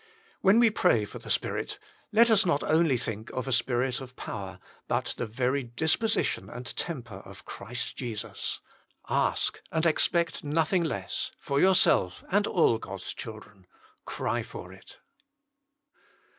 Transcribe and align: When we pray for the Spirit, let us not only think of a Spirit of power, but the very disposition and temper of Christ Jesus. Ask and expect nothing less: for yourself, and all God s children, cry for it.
When 0.41 0.57
we 0.59 0.71
pray 0.71 1.05
for 1.05 1.19
the 1.19 1.29
Spirit, 1.29 1.77
let 2.11 2.31
us 2.31 2.43
not 2.43 2.63
only 2.63 2.97
think 2.97 3.29
of 3.33 3.47
a 3.47 3.51
Spirit 3.53 4.01
of 4.01 4.15
power, 4.15 4.57
but 4.87 5.13
the 5.15 5.27
very 5.27 5.61
disposition 5.61 6.49
and 6.49 6.75
temper 6.75 7.17
of 7.17 7.45
Christ 7.45 7.97
Jesus. 7.97 8.61
Ask 9.09 9.61
and 9.71 9.85
expect 9.85 10.43
nothing 10.43 10.83
less: 10.83 11.29
for 11.37 11.59
yourself, 11.61 12.23
and 12.31 12.47
all 12.47 12.79
God 12.79 13.01
s 13.01 13.13
children, 13.13 13.67
cry 14.03 14.41
for 14.41 14.73
it. 14.73 14.97